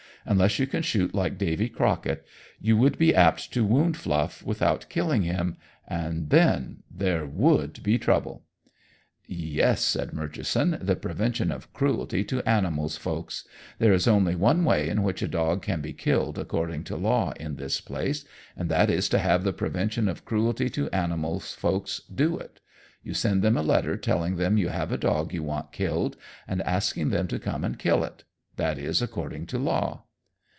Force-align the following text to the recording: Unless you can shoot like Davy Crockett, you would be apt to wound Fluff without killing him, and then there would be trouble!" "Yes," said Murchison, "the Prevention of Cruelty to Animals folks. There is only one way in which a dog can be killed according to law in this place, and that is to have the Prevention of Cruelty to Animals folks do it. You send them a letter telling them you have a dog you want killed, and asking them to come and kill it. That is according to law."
Unless 0.23 0.59
you 0.59 0.67
can 0.67 0.83
shoot 0.83 1.15
like 1.15 1.39
Davy 1.39 1.67
Crockett, 1.67 2.23
you 2.59 2.77
would 2.77 2.99
be 2.99 3.15
apt 3.15 3.51
to 3.53 3.65
wound 3.65 3.97
Fluff 3.97 4.43
without 4.45 4.85
killing 4.87 5.23
him, 5.23 5.57
and 5.87 6.29
then 6.29 6.83
there 6.91 7.25
would 7.25 7.81
be 7.81 7.97
trouble!" 7.97 8.43
"Yes," 9.25 9.83
said 9.83 10.13
Murchison, 10.13 10.77
"the 10.79 10.95
Prevention 10.95 11.51
of 11.51 11.73
Cruelty 11.73 12.23
to 12.25 12.47
Animals 12.47 12.97
folks. 12.97 13.47
There 13.79 13.93
is 13.93 14.07
only 14.07 14.35
one 14.35 14.63
way 14.63 14.87
in 14.89 15.01
which 15.01 15.23
a 15.23 15.27
dog 15.27 15.63
can 15.63 15.81
be 15.81 15.91
killed 15.91 16.37
according 16.37 16.83
to 16.83 16.95
law 16.95 17.31
in 17.39 17.55
this 17.55 17.81
place, 17.81 18.23
and 18.55 18.69
that 18.69 18.91
is 18.91 19.09
to 19.09 19.17
have 19.17 19.43
the 19.43 19.51
Prevention 19.53 20.07
of 20.07 20.23
Cruelty 20.23 20.69
to 20.69 20.87
Animals 20.91 21.55
folks 21.55 21.99
do 22.13 22.37
it. 22.37 22.59
You 23.01 23.15
send 23.15 23.41
them 23.41 23.57
a 23.57 23.63
letter 23.63 23.97
telling 23.97 24.35
them 24.35 24.55
you 24.59 24.67
have 24.69 24.91
a 24.91 24.99
dog 24.99 25.33
you 25.33 25.41
want 25.41 25.71
killed, 25.71 26.15
and 26.47 26.61
asking 26.61 27.09
them 27.09 27.27
to 27.29 27.39
come 27.39 27.63
and 27.63 27.79
kill 27.79 28.03
it. 28.03 28.23
That 28.57 28.77
is 28.77 29.01
according 29.01 29.47
to 29.47 29.57
law." 29.57 30.03